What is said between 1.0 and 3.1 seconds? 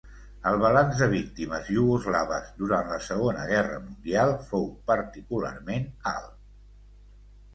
de víctimes iugoslaves durant la